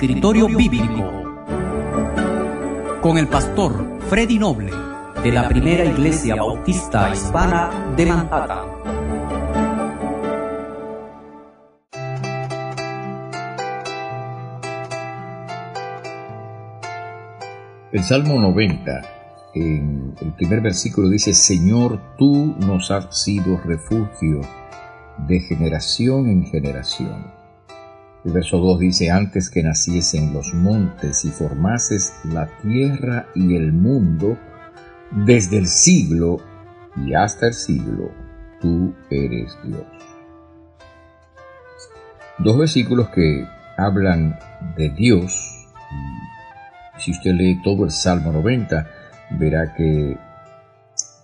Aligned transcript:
Escritorio 0.00 0.46
Bíblico 0.46 1.24
con 3.02 3.18
el 3.18 3.28
pastor 3.28 4.00
Freddy 4.08 4.38
Noble 4.38 4.72
de 5.22 5.30
la 5.30 5.48
primera 5.48 5.84
iglesia 5.84 6.36
bautista 6.36 7.10
hispana 7.10 7.92
de 7.96 8.06
Manhattan. 8.06 8.68
El 17.92 18.04
Salmo 18.04 18.40
90, 18.40 19.19
en 19.54 20.14
el 20.20 20.32
primer 20.34 20.60
versículo 20.60 21.08
dice, 21.08 21.34
Señor, 21.34 22.00
tú 22.16 22.54
nos 22.58 22.90
has 22.90 23.22
sido 23.22 23.56
refugio 23.58 24.40
de 25.26 25.40
generación 25.40 26.28
en 26.28 26.46
generación. 26.46 27.26
El 28.24 28.32
verso 28.32 28.58
2 28.58 28.78
dice, 28.80 29.10
antes 29.10 29.48
que 29.48 29.62
naciesen 29.62 30.34
los 30.34 30.52
montes 30.52 31.24
y 31.24 31.30
formases 31.30 32.12
la 32.24 32.48
tierra 32.62 33.26
y 33.34 33.56
el 33.56 33.72
mundo, 33.72 34.38
desde 35.10 35.58
el 35.58 35.66
siglo 35.66 36.38
y 36.96 37.14
hasta 37.14 37.48
el 37.48 37.54
siglo, 37.54 38.10
tú 38.60 38.94
eres 39.10 39.56
Dios. 39.64 39.86
Dos 42.38 42.58
versículos 42.58 43.08
que 43.10 43.46
hablan 43.76 44.38
de 44.76 44.90
Dios. 44.90 45.66
Si 46.98 47.10
usted 47.10 47.32
lee 47.32 47.60
todo 47.62 47.84
el 47.84 47.90
Salmo 47.90 48.32
90, 48.32 48.86
verá 49.30 49.74
que, 49.74 50.16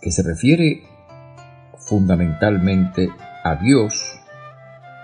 que 0.01 0.11
se 0.11 0.23
refiere 0.23 0.83
fundamentalmente 1.77 3.09
a 3.45 3.55
Dios 3.57 4.21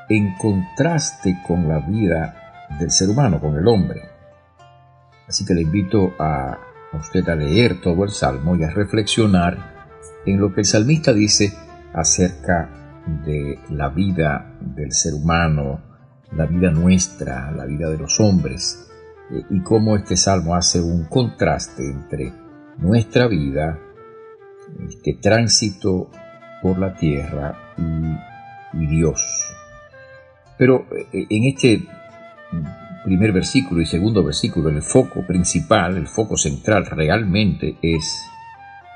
en 0.08 0.36
contraste 0.36 1.38
con 1.46 1.68
la 1.68 1.78
vida 1.78 2.68
del 2.78 2.90
ser 2.90 3.10
humano, 3.10 3.40
con 3.40 3.56
el 3.56 3.66
hombre. 3.66 4.02
Así 5.28 5.44
que 5.44 5.54
le 5.54 5.62
invito 5.62 6.12
a, 6.18 6.58
usted 6.92 7.26
a 7.28 7.36
leer 7.36 7.80
todo 7.80 8.04
el 8.04 8.10
Salmo 8.10 8.56
y 8.56 8.64
a 8.64 8.70
reflexionar 8.70 9.72
en 10.26 10.40
lo 10.40 10.52
que 10.52 10.60
el 10.60 10.66
salmista 10.66 11.12
dice 11.12 11.52
acerca 11.94 12.68
de 13.24 13.58
la 13.70 13.88
vida 13.88 14.54
del 14.60 14.92
ser 14.92 15.14
humano, 15.14 15.80
la 16.32 16.46
vida 16.46 16.70
nuestra, 16.70 17.50
la 17.50 17.64
vida 17.64 17.88
de 17.90 17.98
los 17.98 18.20
hombres, 18.20 18.88
eh, 19.30 19.42
y 19.50 19.60
cómo 19.60 19.96
este 19.96 20.16
salmo 20.16 20.54
hace 20.54 20.80
un 20.80 21.04
contraste 21.04 21.90
entre 21.90 22.32
nuestra 22.78 23.26
vida, 23.28 23.78
este 24.88 25.14
tránsito 25.14 26.10
por 26.62 26.78
la 26.78 26.94
tierra 26.94 27.74
y 28.72 28.86
Dios. 28.86 29.54
Pero 30.58 30.86
eh, 31.12 31.26
en 31.28 31.44
este 31.44 31.82
primer 33.04 33.32
versículo 33.32 33.80
y 33.80 33.86
segundo 33.86 34.22
versículo, 34.22 34.68
el 34.68 34.82
foco 34.82 35.26
principal, 35.26 35.96
el 35.96 36.06
foco 36.06 36.36
central 36.36 36.86
realmente 36.86 37.76
es, 37.82 38.22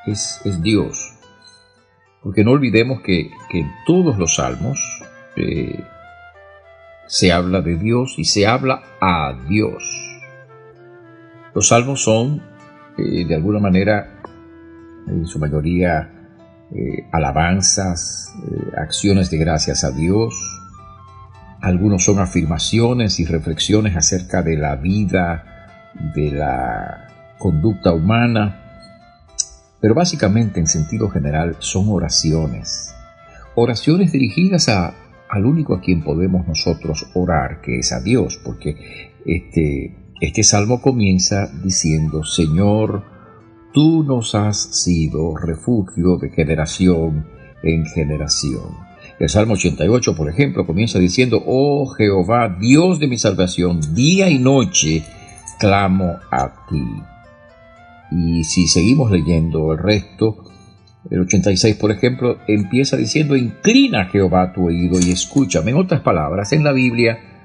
es, 0.07 0.63
Dios. 0.63 1.15
Porque 2.23 2.45
no 2.45 2.53
olvidemos 2.53 3.01
que, 3.01 3.31
en 3.53 3.73
todos 3.87 4.19
los 4.19 4.37
salmos 4.37 4.79
eh, 5.37 5.85
se 7.07 7.33
habla 7.33 7.61
de 7.61 7.77
Dios 7.77 8.15
y 8.17 8.25
se 8.25 8.47
habla 8.47 8.83
a 9.01 9.33
Dios. 9.49 9.83
Los 11.55 11.69
salmos 11.69 12.03
son, 12.03 12.43
eh, 12.99 13.25
de 13.27 13.35
alguna 13.35 13.61
manera, 13.61 14.21
en 15.07 15.27
su 15.27 15.39
mayoría, 15.39 16.13
alabanzas, 17.13 18.35
acciones 18.77 19.31
de 19.31 19.39
gracias 19.39 19.85
a 19.85 19.93
Dios, 19.93 20.35
algunos 21.61 22.05
son 22.05 22.19
afirmaciones 22.19 23.19
y 23.21 23.25
reflexiones 23.25 23.97
acerca 23.97 24.43
de 24.43 24.57
la 24.57 24.77
vida, 24.77 25.93
de 26.15 26.31
la 26.31 27.09
conducta 27.39 27.93
humana, 27.93 28.63
pero 29.81 29.95
básicamente 29.95 30.61
en 30.61 30.67
sentido 30.67 31.09
general 31.09 31.57
son 31.59 31.87
oraciones. 31.89 32.95
Oraciones 33.55 34.13
dirigidas 34.13 34.69
a, 34.69 34.95
al 35.29 35.47
único 35.47 35.75
a 35.75 35.81
quien 35.81 36.03
podemos 36.03 36.47
nosotros 36.47 37.11
orar, 37.15 37.61
que 37.61 37.79
es 37.79 37.93
a 37.93 38.01
Dios, 38.01 38.41
porque 38.45 39.13
este, 39.25 39.95
este 40.21 40.43
salmo 40.43 40.81
comienza 40.81 41.51
diciendo, 41.63 42.25
Señor, 42.25 43.05
tú 43.75 44.03
nos 44.03 44.35
has 44.35 44.83
sido 44.83 45.37
refugio 45.37 46.17
de 46.17 46.31
generación 46.31 47.27
en 47.63 47.85
generación. 47.85 48.87
El 49.19 49.29
Salmo 49.29 49.55
88, 49.55 50.15
por 50.15 50.31
ejemplo, 50.31 50.67
comienza 50.67 50.99
diciendo, 50.99 51.43
Oh 51.47 51.87
Jehová, 51.87 52.57
Dios 52.61 52.99
de 52.99 53.09
mi 53.09 53.19
salvación, 53.19 53.81
día 53.95 54.29
y 54.29 54.39
noche 54.39 55.05
clamo 55.59 56.17
a 56.31 56.67
ti. 56.69 56.85
Y 58.11 58.45
si 58.45 58.69
seguimos 58.69 59.11
leyendo 59.11 59.73
el 59.73 59.79
resto, 59.79 60.45
el 61.11 61.21
86, 61.21 61.77
por 61.77 61.91
ejemplo, 61.91 62.39
empieza 62.47 62.97
diciendo, 62.97 63.37
Inclina 63.37 64.07
Jehová 64.07 64.53
tu 64.53 64.67
oído 64.67 64.99
y 65.01 65.11
escúchame. 65.11 65.71
En 65.71 65.77
otras 65.79 66.01
palabras, 66.01 66.53
en 66.53 66.65
la 66.65 66.73
Biblia, 66.73 67.36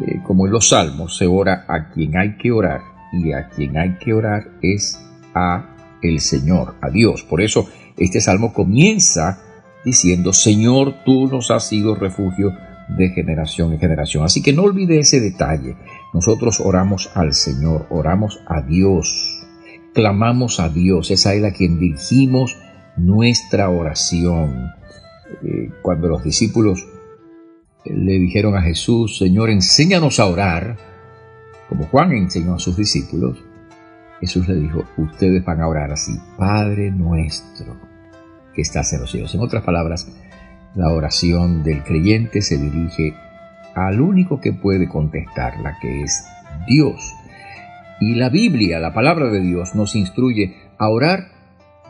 eh, 0.00 0.20
como 0.24 0.46
en 0.46 0.52
los 0.52 0.68
Salmos, 0.68 1.16
se 1.16 1.26
ora 1.26 1.64
a 1.68 1.90
quien 1.90 2.16
hay 2.16 2.36
que 2.36 2.50
orar 2.50 2.80
y 3.12 3.32
a 3.32 3.48
quien 3.48 3.76
hay 3.76 3.96
que 3.98 4.12
orar 4.12 4.50
es 4.62 5.00
a 5.34 5.74
el 6.02 6.20
Señor, 6.20 6.74
a 6.80 6.90
Dios. 6.90 7.22
Por 7.22 7.40
eso 7.40 7.68
este 7.96 8.20
salmo 8.20 8.52
comienza 8.52 9.40
diciendo, 9.84 10.32
Señor, 10.32 11.04
tú 11.04 11.28
nos 11.28 11.50
has 11.50 11.68
sido 11.68 11.94
refugio 11.94 12.52
de 12.88 13.10
generación 13.10 13.72
en 13.72 13.78
generación. 13.78 14.24
Así 14.24 14.42
que 14.42 14.52
no 14.52 14.62
olvide 14.62 14.98
ese 14.98 15.20
detalle. 15.20 15.76
Nosotros 16.12 16.60
oramos 16.60 17.10
al 17.14 17.32
Señor, 17.32 17.86
oramos 17.90 18.40
a 18.46 18.62
Dios, 18.62 19.46
clamamos 19.94 20.60
a 20.60 20.68
Dios, 20.68 21.10
es 21.10 21.26
a 21.26 21.34
Él 21.34 21.44
a 21.44 21.52
quien 21.52 21.78
dirigimos 21.78 22.56
nuestra 22.96 23.70
oración. 23.70 24.70
Eh, 25.42 25.70
cuando 25.82 26.08
los 26.08 26.22
discípulos 26.22 26.86
le 27.84 28.18
dijeron 28.18 28.56
a 28.56 28.62
Jesús, 28.62 29.18
Señor, 29.18 29.50
enséñanos 29.50 30.20
a 30.20 30.26
orar, 30.26 30.76
como 31.68 31.86
Juan 31.86 32.12
enseñó 32.12 32.54
a 32.54 32.58
sus 32.58 32.76
discípulos, 32.76 33.38
Jesús 34.20 34.48
le 34.48 34.54
dijo, 34.54 34.84
ustedes 34.96 35.44
van 35.44 35.60
a 35.60 35.68
orar 35.68 35.92
así, 35.92 36.12
Padre 36.38 36.90
nuestro 36.90 37.76
que 38.54 38.62
estás 38.62 38.92
en 38.92 39.00
los 39.00 39.10
cielos. 39.10 39.34
En 39.34 39.40
otras 39.40 39.64
palabras, 39.64 40.08
la 40.74 40.90
oración 40.90 41.62
del 41.62 41.82
creyente 41.82 42.40
se 42.40 42.56
dirige 42.56 43.14
al 43.74 44.00
único 44.00 44.40
que 44.40 44.52
puede 44.52 44.88
contestarla, 44.88 45.76
que 45.80 46.02
es 46.02 46.24
Dios. 46.66 47.12
Y 48.00 48.14
la 48.14 48.28
Biblia, 48.28 48.78
la 48.78 48.94
palabra 48.94 49.30
de 49.30 49.40
Dios, 49.40 49.74
nos 49.74 49.94
instruye 49.96 50.56
a 50.78 50.88
orar 50.88 51.28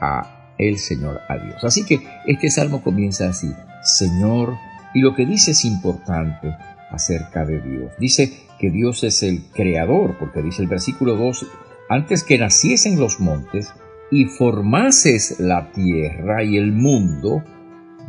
a 0.01 0.55
el 0.59 0.79
Señor, 0.79 1.21
a 1.29 1.37
Dios. 1.37 1.63
Así 1.65 1.85
que 1.85 2.01
este 2.27 2.51
salmo 2.51 2.83
comienza 2.83 3.29
así, 3.29 3.53
Señor, 3.83 4.55
y 4.95 5.01
lo 5.01 5.15
que 5.15 5.27
dice 5.27 5.51
es 5.51 5.65
importante 5.65 6.57
acerca 6.91 7.45
de 7.45 7.61
Dios. 7.61 7.93
Dice 7.99 8.33
que 8.59 8.71
Dios 8.71 9.05
es 9.05 9.23
el 9.23 9.43
creador, 9.53 10.17
porque 10.19 10.41
dice 10.41 10.63
el 10.63 10.69
versículo 10.69 11.17
2, 11.17 11.47
antes 11.89 12.23
que 12.23 12.39
naciesen 12.39 12.99
los 12.99 13.21
montes, 13.21 13.75
y 14.11 14.27
formases 14.27 15.41
la 15.41 15.73
tierra 15.73 16.45
y 16.45 16.57
el 16.57 16.73
mundo, 16.73 17.43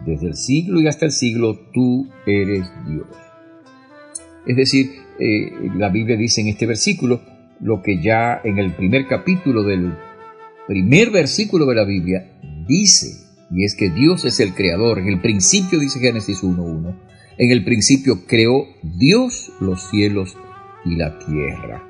desde 0.06 0.28
el 0.28 0.36
siglo 0.36 0.80
y 0.80 0.88
hasta 0.88 1.06
el 1.06 1.12
siglo, 1.12 1.58
tú 1.74 2.08
eres 2.28 2.72
Dios. 2.88 3.08
Es 4.46 4.56
decir, 4.56 4.92
eh, 5.20 5.52
la 5.76 5.90
Biblia 5.90 6.16
dice 6.16 6.42
en 6.42 6.50
este 6.50 6.68
versículo 6.68 7.22
lo 7.62 7.82
que 7.82 8.02
ya 8.02 8.42
en 8.44 8.60
el 8.60 8.74
primer 8.74 9.08
capítulo 9.08 9.64
del 9.64 9.96
primer 10.68 11.10
versículo 11.10 11.66
de 11.66 11.76
la 11.76 11.86
Biblia 11.86 12.38
dice, 12.68 13.25
y 13.52 13.64
es 13.64 13.76
que 13.76 13.90
Dios 13.90 14.26
es 14.26 14.40
el 14.40 14.54
creador. 14.54 15.00
En 15.00 15.08
el 15.08 15.22
principio 15.22 15.80
dice 15.80 16.00
Génesis 16.00 16.44
1.1, 16.44 16.96
en 17.38 17.52
el 17.52 17.64
principio 17.64 18.26
creó 18.28 18.66
Dios 18.82 19.52
los 19.60 19.90
cielos 19.90 20.38
y 20.86 20.96
la 20.96 21.20
tierra. 21.20 21.84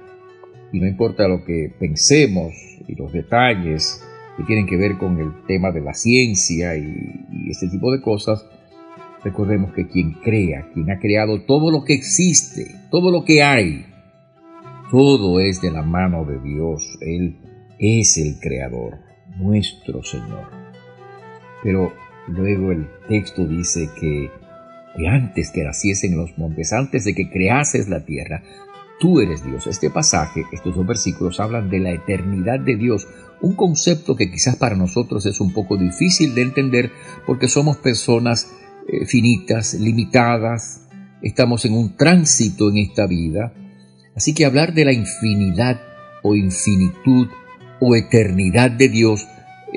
Y 0.72 0.80
no 0.80 0.88
importa 0.88 1.28
lo 1.28 1.44
que 1.46 1.72
pensemos 1.80 2.54
y 2.88 2.96
los 2.96 3.14
detalles 3.14 4.04
que 4.38 4.44
tienen 4.44 4.66
que 4.66 4.78
ver 4.78 4.98
con 4.98 5.20
el 5.20 5.46
tema 5.48 5.72
de 5.72 5.82
la 5.82 5.94
ciencia 5.94 6.76
y, 6.76 7.50
este 7.50 7.70
tipo 7.70 7.92
de 7.92 8.02
cosas, 8.02 8.46
recordemos 9.24 9.72
que 9.74 9.88
quien 9.88 10.14
crea, 10.14 10.70
quien 10.74 10.90
ha 10.92 11.00
creado 11.00 11.42
todo 11.44 11.72
lo 11.72 11.84
que 11.84 11.94
existe, 11.94 12.76
todo 12.92 13.12
lo 13.12 13.24
que 13.24 13.44
hay, 13.44 13.86
todo 14.92 15.40
es 15.40 15.62
de 15.62 15.72
la 15.72 15.84
mano 15.84 16.26
de 16.26 16.40
Dios. 16.40 16.98
Él 17.02 17.38
es 17.80 18.18
el 18.18 18.40
creador, 18.40 18.98
nuestro 19.38 20.04
Señor. 20.04 20.65
Pero 21.66 21.94
luego 22.28 22.72
el 22.72 22.88
texto 23.10 23.44
dice 23.48 23.90
que, 24.00 24.30
antes 25.10 25.50
que 25.50 25.64
naciesen 25.64 26.16
los 26.16 26.38
montes, 26.38 26.72
antes 26.72 27.06
de 27.06 27.16
que 27.16 27.28
creases 27.28 27.90
la 27.90 28.06
tierra, 28.06 28.44
tú 29.00 29.20
eres 29.20 29.44
Dios. 29.44 29.66
Este 29.66 29.90
pasaje, 29.90 30.44
estos 30.54 30.76
dos 30.76 30.86
versículos 30.86 31.40
hablan 31.40 31.72
de 31.72 31.80
la 31.80 31.92
eternidad 31.92 32.60
de 32.60 32.76
Dios, 32.76 33.08
un 33.42 33.56
concepto 33.56 34.16
que 34.16 34.30
quizás 34.30 34.58
para 34.58 34.76
nosotros 34.76 35.26
es 35.26 35.42
un 35.42 35.54
poco 35.54 35.76
difícil 35.76 36.36
de 36.36 36.44
entender 36.44 36.92
porque 37.26 37.48
somos 37.48 37.78
personas 37.78 38.48
eh, 38.88 39.08
finitas, 39.08 39.74
limitadas, 39.74 40.88
estamos 41.24 41.66
en 41.66 41.74
un 41.74 41.98
tránsito 41.98 42.70
en 42.70 42.78
esta 42.78 43.08
vida. 43.08 43.54
Así 44.16 44.36
que 44.36 44.46
hablar 44.46 44.76
de 44.76 44.86
la 44.86 44.94
infinidad 44.94 45.82
o 46.22 46.36
infinitud 46.36 47.28
o 47.80 47.96
eternidad 47.96 48.70
de 48.70 48.88
Dios 48.88 49.28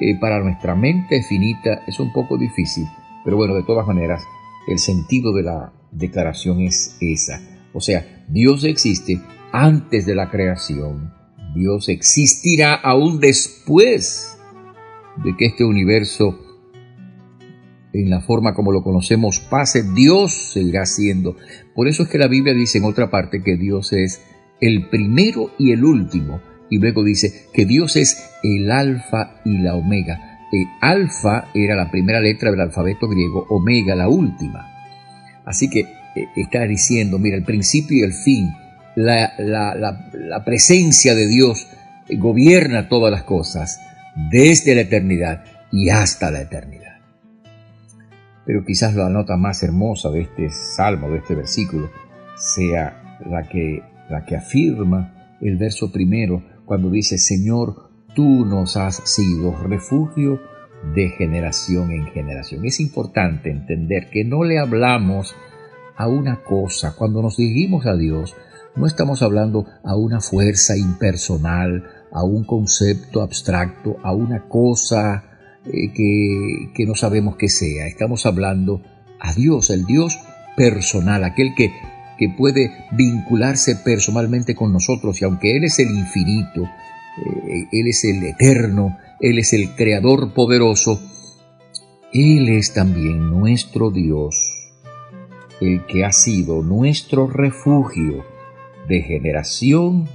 eh, 0.00 0.18
para 0.20 0.40
nuestra 0.40 0.74
mente 0.74 1.22
finita 1.22 1.82
es 1.86 1.98
un 2.00 2.12
poco 2.12 2.36
difícil, 2.36 2.86
pero 3.24 3.36
bueno, 3.36 3.54
de 3.54 3.62
todas 3.62 3.86
maneras, 3.86 4.22
el 4.66 4.78
sentido 4.78 5.32
de 5.32 5.42
la 5.42 5.72
declaración 5.90 6.60
es 6.60 6.96
esa. 7.00 7.40
O 7.72 7.80
sea, 7.80 8.24
Dios 8.28 8.64
existe 8.64 9.20
antes 9.52 10.06
de 10.06 10.14
la 10.14 10.30
creación. 10.30 11.12
Dios 11.54 11.88
existirá 11.88 12.74
aún 12.74 13.20
después 13.20 14.38
de 15.24 15.36
que 15.36 15.46
este 15.46 15.64
universo, 15.64 16.38
en 17.92 18.10
la 18.10 18.20
forma 18.20 18.54
como 18.54 18.72
lo 18.72 18.82
conocemos, 18.82 19.40
pase. 19.40 19.82
Dios 19.94 20.52
seguirá 20.52 20.86
siendo. 20.86 21.36
Por 21.74 21.88
eso 21.88 22.02
es 22.02 22.08
que 22.08 22.18
la 22.18 22.28
Biblia 22.28 22.54
dice 22.54 22.78
en 22.78 22.84
otra 22.84 23.10
parte 23.10 23.42
que 23.42 23.56
Dios 23.56 23.92
es 23.92 24.22
el 24.60 24.88
primero 24.88 25.50
y 25.58 25.72
el 25.72 25.84
último. 25.84 26.40
Y 26.70 26.78
luego 26.78 27.04
dice 27.04 27.46
que 27.52 27.64
Dios 27.64 27.96
es 27.96 28.30
el 28.42 28.70
alfa 28.70 29.40
y 29.44 29.58
la 29.58 29.74
omega. 29.74 30.46
El 30.52 30.66
alfa 30.80 31.48
era 31.54 31.74
la 31.74 31.90
primera 31.90 32.20
letra 32.20 32.50
del 32.50 32.60
alfabeto 32.60 33.08
griego, 33.08 33.46
omega 33.48 33.94
la 33.94 34.08
última. 34.08 34.78
Así 35.44 35.68
que 35.70 35.80
eh, 35.80 36.28
está 36.36 36.66
diciendo, 36.66 37.18
mira, 37.18 37.36
el 37.36 37.44
principio 37.44 37.98
y 37.98 38.02
el 38.02 38.12
fin, 38.12 38.50
la, 38.96 39.32
la, 39.38 40.44
presencia 40.44 41.14
de 41.14 41.26
Dios 41.26 41.68
gobierna 42.18 42.88
todas 42.88 43.12
las 43.12 43.22
cosas 43.22 43.80
desde 44.30 44.74
la 44.74 44.82
eternidad 44.82 45.44
y 45.70 45.90
hasta 45.90 46.30
la 46.30 46.42
eternidad. 46.42 46.98
Pero 48.44 48.64
quizás 48.64 48.94
la 48.94 49.08
nota 49.10 49.36
más 49.36 49.62
hermosa 49.62 50.10
de 50.10 50.22
este 50.22 50.50
salmo, 50.50 51.10
de 51.10 51.18
este 51.18 51.34
versículo, 51.34 51.90
sea 52.36 53.18
la 53.26 53.46
que, 53.48 53.82
la 54.08 54.24
que 54.24 54.36
afirma 54.36 55.36
el 55.40 55.56
verso 55.56 55.92
primero, 55.92 56.42
cuando 56.68 56.90
dice, 56.90 57.16
Señor, 57.16 57.88
tú 58.14 58.44
nos 58.44 58.76
has 58.76 58.96
sido 58.96 59.56
refugio 59.56 60.38
de 60.94 61.08
generación 61.08 61.90
en 61.90 62.06
generación. 62.08 62.66
Es 62.66 62.78
importante 62.78 63.50
entender 63.50 64.10
que 64.10 64.22
no 64.24 64.44
le 64.44 64.58
hablamos 64.58 65.34
a 65.96 66.06
una 66.08 66.44
cosa. 66.44 66.94
Cuando 66.94 67.22
nos 67.22 67.38
dirigimos 67.38 67.86
a 67.86 67.96
Dios, 67.96 68.36
no 68.76 68.86
estamos 68.86 69.22
hablando 69.22 69.66
a 69.82 69.96
una 69.96 70.20
fuerza 70.20 70.76
impersonal, 70.76 71.84
a 72.12 72.22
un 72.22 72.44
concepto 72.44 73.22
abstracto, 73.22 73.96
a 74.02 74.12
una 74.12 74.46
cosa 74.46 75.24
eh, 75.64 75.90
que, 75.94 76.70
que 76.74 76.86
no 76.86 76.94
sabemos 76.94 77.36
qué 77.36 77.48
sea. 77.48 77.86
Estamos 77.86 78.26
hablando 78.26 78.82
a 79.18 79.32
Dios, 79.32 79.70
el 79.70 79.86
Dios 79.86 80.18
personal, 80.54 81.24
aquel 81.24 81.54
que, 81.56 81.72
que 82.18 82.28
puede 82.28 82.72
vincularse 82.92 83.76
personalmente 83.76 84.54
con 84.54 84.72
nosotros 84.72 85.20
y 85.20 85.24
aunque 85.24 85.56
Él 85.56 85.64
es 85.64 85.78
el 85.78 85.90
infinito, 85.90 86.62
eh, 86.62 87.66
Él 87.72 87.88
es 87.88 88.04
el 88.04 88.22
eterno, 88.24 88.98
Él 89.20 89.38
es 89.38 89.52
el 89.52 89.74
creador 89.74 90.34
poderoso, 90.34 91.00
Él 92.12 92.48
es 92.48 92.74
también 92.74 93.30
nuestro 93.30 93.90
Dios 93.90 94.54
el 95.60 95.86
que 95.86 96.04
ha 96.04 96.12
sido 96.12 96.62
nuestro 96.62 97.26
refugio 97.26 98.24
de 98.88 99.02
generación 99.02 100.08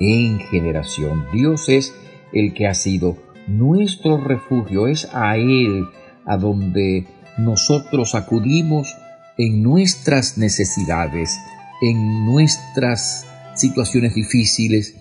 en 0.00 0.38
generación. 0.40 1.26
Dios 1.32 1.68
es 1.68 1.94
el 2.32 2.52
que 2.52 2.66
ha 2.66 2.74
sido 2.74 3.16
nuestro 3.46 4.18
refugio, 4.18 4.86
es 4.86 5.08
a 5.12 5.36
Él 5.36 5.86
a 6.24 6.36
donde 6.36 7.06
nosotros 7.38 8.14
acudimos 8.14 8.94
en 9.38 9.62
nuestras 9.62 10.36
necesidades, 10.36 11.38
en 11.80 12.26
nuestras 12.26 13.24
situaciones 13.54 14.14
difíciles, 14.14 14.94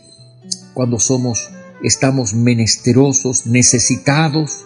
cuando 0.74 1.00
somos, 1.00 1.50
estamos 1.84 2.36
menesterosos, 2.36 3.48
necesitados, 3.48 4.66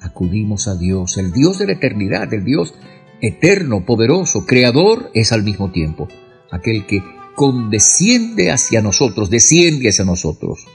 acudimos 0.00 0.68
a 0.68 0.74
Dios, 0.74 1.18
el 1.18 1.32
Dios 1.32 1.58
de 1.58 1.66
la 1.66 1.72
eternidad, 1.74 2.32
el 2.32 2.44
Dios 2.44 2.74
eterno, 3.20 3.84
poderoso, 3.84 4.46
creador, 4.46 5.10
es 5.12 5.32
al 5.32 5.42
mismo 5.42 5.70
tiempo 5.70 6.08
aquel 6.50 6.86
que 6.86 7.02
condesciende 7.36 8.50
hacia 8.50 8.82
nosotros, 8.82 9.30
desciende 9.30 9.90
hacia 9.90 10.04
nosotros, 10.04 10.66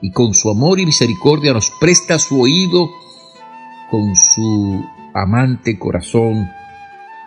y 0.00 0.10
con 0.10 0.34
su 0.34 0.50
amor 0.50 0.80
y 0.80 0.86
misericordia 0.86 1.52
nos 1.52 1.70
presta 1.78 2.18
su 2.18 2.40
oído 2.40 2.88
con 3.90 4.16
su 4.16 4.82
amante 5.14 5.78
corazón 5.78 6.48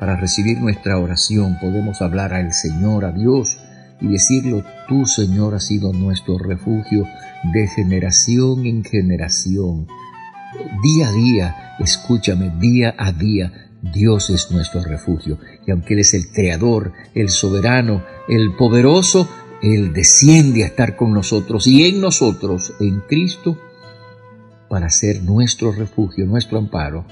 para 0.03 0.17
recibir 0.17 0.59
nuestra 0.59 0.99
oración. 0.99 1.57
Podemos 1.61 2.01
hablar 2.01 2.33
al 2.33 2.51
Señor, 2.51 3.05
a 3.05 3.13
Dios, 3.13 3.57
y 4.01 4.09
decirlo, 4.09 4.65
tú 4.89 5.05
Señor 5.05 5.55
has 5.55 5.67
sido 5.67 5.93
nuestro 5.93 6.37
refugio 6.37 7.07
de 7.53 7.67
generación 7.69 8.65
en 8.65 8.83
generación. 8.83 9.87
Día 10.83 11.07
a 11.07 11.11
día, 11.13 11.75
escúchame, 11.79 12.51
día 12.59 12.93
a 12.97 13.13
día, 13.13 13.69
Dios 13.81 14.29
es 14.29 14.51
nuestro 14.51 14.83
refugio 14.83 15.39
y 15.65 15.71
aunque 15.71 15.93
Él 15.93 16.01
es 16.01 16.13
el 16.13 16.27
creador, 16.27 16.91
el 17.15 17.29
soberano, 17.29 18.03
el 18.27 18.57
poderoso, 18.57 19.29
Él 19.61 19.93
desciende 19.93 20.65
a 20.65 20.67
estar 20.67 20.97
con 20.97 21.13
nosotros 21.13 21.65
y 21.65 21.85
en 21.85 22.01
nosotros, 22.01 22.73
en 22.81 22.99
Cristo, 23.07 23.57
para 24.67 24.89
ser 24.89 25.23
nuestro 25.23 25.71
refugio, 25.71 26.25
nuestro 26.25 26.57
amparo, 26.57 27.05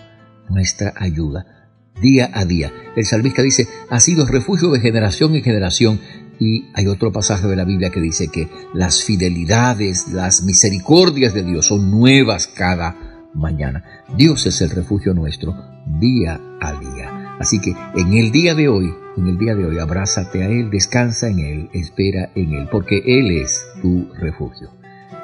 nuestra 0.49 0.93
ayuda, 0.97 1.61
día 1.99 2.29
a 2.33 2.45
día. 2.45 2.71
El 2.95 3.05
salmista 3.05 3.41
dice, 3.41 3.67
ha 3.89 3.99
sido 3.99 4.25
refugio 4.25 4.69
de 4.71 4.79
generación 4.79 5.35
en 5.35 5.43
generación. 5.43 5.99
Y 6.39 6.69
hay 6.73 6.88
otro 6.88 7.11
pasaje 7.11 7.47
de 7.47 7.55
la 7.55 7.65
Biblia 7.65 7.91
que 7.91 8.01
dice 8.01 8.29
que 8.29 8.49
las 8.73 9.03
fidelidades, 9.03 10.07
las 10.07 10.43
misericordias 10.43 11.35
de 11.35 11.43
Dios 11.43 11.67
son 11.67 11.91
nuevas 11.91 12.47
cada 12.47 13.29
mañana. 13.33 13.83
Dios 14.17 14.45
es 14.47 14.61
el 14.61 14.71
refugio 14.71 15.13
nuestro 15.13 15.55
día 15.99 16.41
a 16.59 16.73
día. 16.73 17.38
Así 17.39 17.59
que 17.59 17.75
en 17.95 18.13
el 18.13 18.31
día 18.31 18.55
de 18.55 18.69
hoy, 18.69 18.93
en 19.17 19.27
el 19.27 19.38
día 19.38 19.55
de 19.55 19.65
hoy, 19.65 19.79
abrázate 19.79 20.43
a 20.43 20.47
Él, 20.47 20.69
descansa 20.69 21.27
en 21.27 21.39
Él, 21.39 21.69
espera 21.73 22.31
en 22.35 22.53
Él, 22.53 22.67
porque 22.71 23.01
Él 23.05 23.31
es 23.31 23.65
tu 23.81 24.11
refugio. 24.13 24.71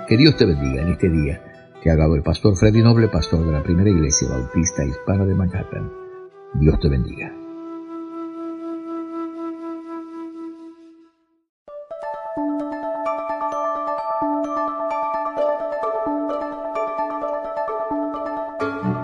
Que 0.07 0.17
Dios 0.17 0.37
te 0.37 0.45
bendiga 0.45 0.83
en 0.83 0.89
este 0.89 1.09
día. 1.09 1.41
Te 1.83 1.91
ha 1.91 1.95
dado 1.95 2.15
el 2.15 2.23
pastor 2.23 2.55
Freddy 2.55 2.81
Noble, 2.81 3.07
pastor 3.07 3.45
de 3.45 3.51
la 3.51 3.63
primera 3.63 3.89
iglesia 3.89 4.29
bautista 4.29 4.83
hispana 4.83 5.25
de 5.25 5.35
Manhattan. 5.35 6.06
Dios 6.53 6.79
te 6.79 6.89
bendiga. 6.89 7.31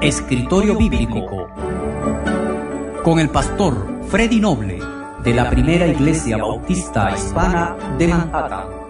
Escritorio 0.01 0.77
Bíblico 0.77 1.47
con 3.03 3.19
el 3.19 3.29
pastor 3.29 4.03
Freddy 4.07 4.39
Noble 4.39 4.79
de 5.23 5.33
la 5.33 5.49
Primera 5.49 5.87
Iglesia 5.87 6.37
Bautista 6.37 7.13
Hispana 7.15 7.75
de 7.97 8.07
Manhattan. 8.07 8.82